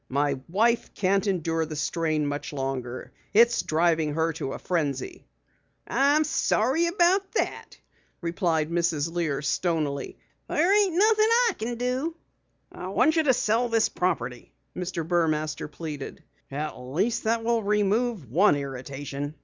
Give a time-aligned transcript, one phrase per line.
[0.09, 3.11] My wife can't endure the strain much longer.
[3.35, 5.27] It's driving her to a frenzy."
[5.87, 7.77] "I'm sorry about that,"
[8.19, 9.13] replied Mrs.
[9.13, 10.17] Lear stonily.
[10.49, 12.15] "There ain't nothin' I can do."
[12.71, 15.07] "I want you to sell this property," Mr.
[15.07, 16.23] Burmaster pleaded.
[16.49, 19.35] "At least that will remove one irritation.